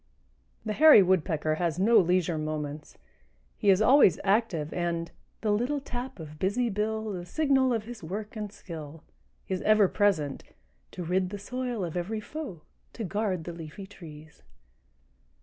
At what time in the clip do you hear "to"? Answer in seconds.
10.93-11.03, 12.93-13.03